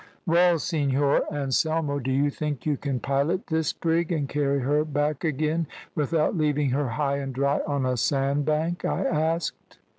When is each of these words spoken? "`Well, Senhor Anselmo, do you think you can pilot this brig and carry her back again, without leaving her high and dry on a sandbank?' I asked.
"`Well, 0.27 0.59
Senhor 0.59 1.31
Anselmo, 1.31 1.99
do 1.99 2.11
you 2.11 2.31
think 2.31 2.65
you 2.65 2.75
can 2.75 2.99
pilot 2.99 3.45
this 3.45 3.71
brig 3.71 4.11
and 4.11 4.27
carry 4.27 4.61
her 4.61 4.83
back 4.83 5.23
again, 5.23 5.67
without 5.93 6.35
leaving 6.35 6.71
her 6.71 6.89
high 6.89 7.17
and 7.17 7.35
dry 7.35 7.59
on 7.67 7.85
a 7.85 7.95
sandbank?' 7.95 8.83
I 8.83 9.03
asked. 9.05 9.77